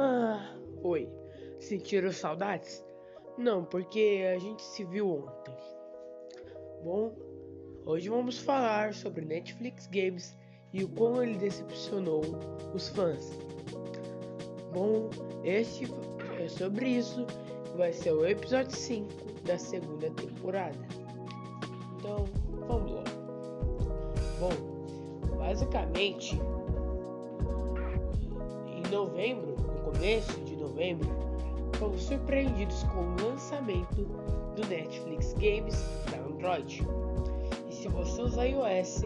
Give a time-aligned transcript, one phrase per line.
[0.00, 1.08] Ah, oi.
[1.58, 2.84] Sentiram saudades?
[3.36, 5.56] Não, porque a gente se viu ontem.
[6.84, 7.12] Bom,
[7.84, 10.36] hoje vamos falar sobre Netflix Games
[10.72, 12.22] e o quão ele decepcionou
[12.72, 13.28] os fãs.
[14.72, 15.10] Bom,
[15.42, 15.86] este
[16.40, 17.26] é sobre isso
[17.76, 19.08] vai ser o episódio 5
[19.44, 20.78] da segunda temporada.
[21.96, 22.24] Então,
[22.68, 23.04] vamos lá.
[24.38, 26.40] Bom, basicamente,
[28.68, 31.08] em novembro, no começo de novembro,
[31.78, 34.04] fomos surpreendidos com o lançamento
[34.56, 36.86] do Netflix Games para Android.
[37.68, 39.02] E se você usa iOS,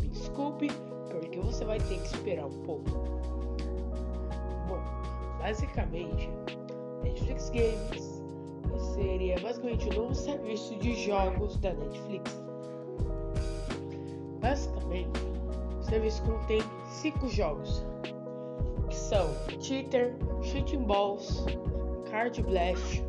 [0.00, 0.68] me desculpe,
[1.10, 2.90] porque você vai ter que esperar um pouco.
[4.68, 4.80] Bom,
[5.38, 6.30] basicamente,
[7.02, 8.16] Netflix Games
[8.94, 12.42] seria basicamente o novo serviço de jogos da Netflix.
[14.40, 15.20] Basicamente,
[15.80, 17.84] o serviço contém cinco jogos,
[18.88, 19.28] que são
[19.60, 21.44] Cheater, Shooting Balls,
[22.10, 23.02] Card Blast,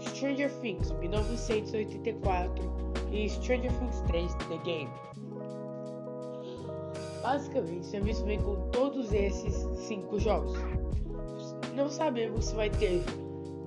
[0.00, 2.64] Stranger Things 1984
[3.12, 4.90] e Stranger Things 3 The Game.
[7.22, 9.54] Basicamente, o serviço vem com todos esses
[9.86, 10.58] cinco jogos.
[11.74, 13.02] Não sabemos se vai ter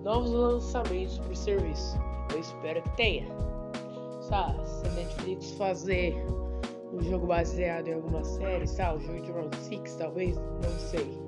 [0.03, 1.98] novos lançamentos o serviço.
[2.34, 3.28] Eu espero que tenha.
[4.22, 6.16] Sabe, se a Netflix fazer
[6.94, 11.23] um jogo baseado em alguma série, sabe, o jogo de Round 6 talvez, não sei.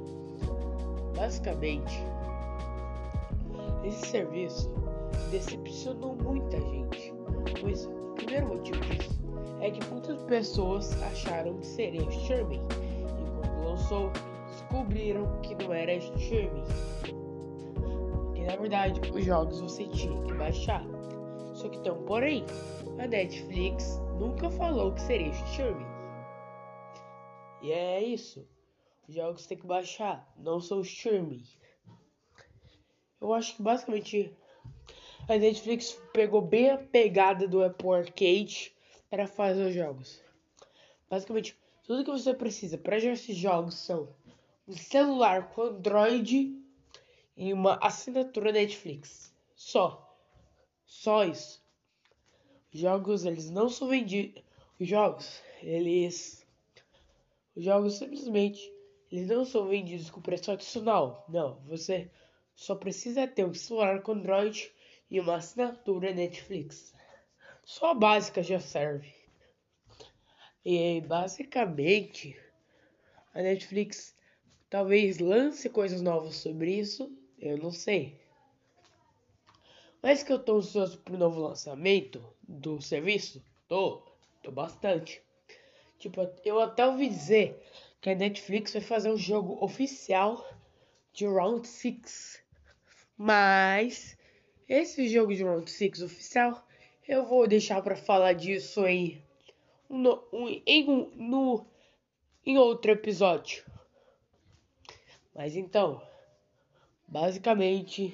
[1.15, 2.03] Basicamente,
[3.83, 4.69] esse serviço
[5.31, 7.13] decepcionou muita gente,
[7.61, 9.15] pois o primeiro motivo disso
[9.61, 14.11] é que muitas pessoas acharam que seria streaming e quando lançou
[14.49, 16.63] descobriram que não era streaming.
[18.33, 20.85] Que na verdade os jogos você tinha que baixar.
[21.53, 22.45] Só que então, porém,
[22.99, 25.85] a Netflix nunca falou que seria streaming.
[27.61, 28.45] E é isso.
[29.07, 31.43] Os jogos tem que baixar, não são streaming.
[33.21, 34.35] Eu acho que basicamente
[35.27, 38.75] a Netflix pegou bem a pegada do Apple Arcade
[39.09, 40.21] para fazer os jogos.
[41.09, 44.09] Basicamente, tudo que você precisa para jogar esses jogos são
[44.67, 46.59] um celular com Android
[47.37, 49.33] e uma assinatura Netflix.
[49.55, 50.15] Só.
[50.85, 51.63] Só isso.
[52.73, 54.43] Os jogos, eles não são vendidos.
[54.79, 56.45] Os jogos, eles.
[57.55, 58.74] Os jogos simplesmente.
[59.15, 61.25] Eles não são vendidos com preço adicional.
[61.29, 61.61] Não.
[61.67, 62.11] Você
[62.53, 64.69] só precisa ter um celular com Android
[65.09, 66.93] e uma assinatura Netflix.
[67.63, 69.15] Só a básica já serve.
[70.65, 72.37] E basicamente
[73.33, 74.13] a Netflix
[74.69, 77.09] talvez lance coisas novas sobre isso,
[77.39, 78.19] eu não sei.
[80.03, 83.41] Mas que eu tô ansioso pro novo lançamento do serviço?
[83.69, 84.03] Tô,
[84.43, 85.23] tô bastante.
[85.97, 87.63] Tipo, eu até ouvi dizer
[88.05, 90.47] que a Netflix vai fazer um jogo oficial
[91.11, 92.39] de Round 6.
[93.17, 94.15] Mas
[94.69, 96.67] esse jogo de Round 6 oficial
[97.07, 99.19] eu vou deixar para falar disso em,
[99.89, 100.23] no,
[100.67, 100.85] em,
[101.15, 101.65] no,
[102.45, 103.65] em outro episódio.
[105.33, 105.99] Mas então,
[107.07, 108.13] basicamente,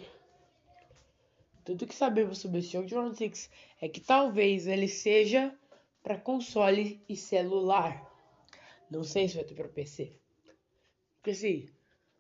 [1.66, 3.50] tudo que sabemos sobre esse jogo de Round 6
[3.82, 5.54] é que talvez ele seja
[6.02, 8.10] para console e celular.
[8.92, 10.12] Não sei se vai ter para PC.
[11.16, 11.70] Porque assim,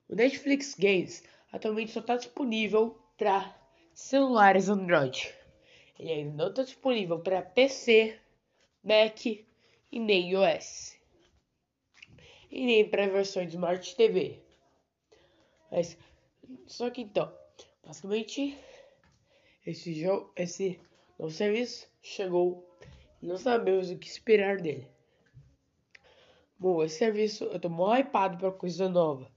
[0.07, 1.21] o Netflix Games
[1.51, 3.53] atualmente só está disponível para
[3.93, 5.33] celulares Android.
[5.99, 8.17] Ele ainda não está disponível para PC,
[8.81, 10.97] Mac e nem iOS.
[12.49, 14.39] E nem para versões de Smart TV.
[15.69, 15.97] Mas,
[16.67, 17.33] só que então,
[17.85, 18.57] basicamente,
[19.65, 20.79] esse jogo, esse
[21.19, 22.65] novo serviço chegou.
[23.21, 24.87] Não sabemos o que esperar dele.
[26.61, 29.27] Bom, esse serviço eu tô mó hypado pra coisa nova.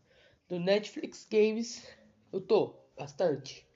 [0.46, 1.82] Do Netflix Games,
[2.30, 3.66] eu tô bastante.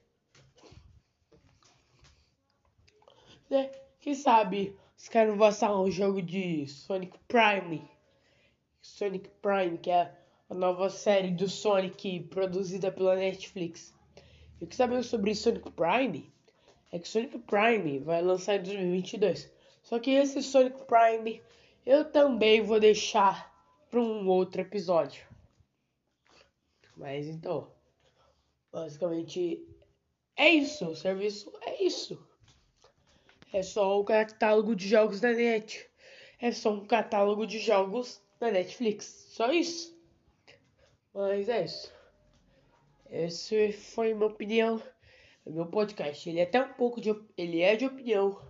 [3.49, 3.71] Né?
[4.01, 7.91] Quem sabe os caras vão lançar um jogo de Sonic Prime.
[8.83, 10.15] Sonic Prime, que é
[10.51, 13.95] a nova série do Sonic produzida pela Netflix.
[14.61, 16.31] E o que sabemos sobre Sonic Prime
[16.93, 19.51] é que Sonic Prime vai lançar em 2022.
[19.83, 21.41] Só que esse Sonic Prime
[21.85, 23.53] eu também vou deixar
[23.91, 25.27] para um outro episódio.
[26.97, 27.73] Mas então,
[28.73, 29.67] basicamente
[30.37, 30.87] é isso.
[30.87, 32.25] O serviço é isso.
[33.53, 35.89] É só o catálogo de jogos da net.
[36.41, 39.27] É só um catálogo de jogos da Netflix.
[39.31, 39.99] Só isso.
[41.13, 41.93] Mas é isso.
[43.07, 44.83] Essa foi minha opinião.
[45.47, 46.29] Meu podcast.
[46.29, 47.11] Ele é até um pouco de.
[47.37, 48.41] Ele é de opinião.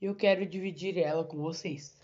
[0.00, 2.01] E eu quero dividir ela com vocês.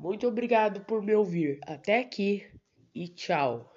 [0.00, 2.46] Muito obrigado por me ouvir até aqui
[2.94, 3.70] e tchau.